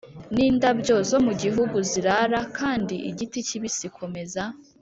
nindabyo 0.35 0.95
zo 1.09 1.17
mugihugu 1.25 1.77
zirara 1.89 2.39
kandi 2.57 2.95
igiti 3.09 3.39
kibisi 3.47 3.87
komeza. 3.97 4.43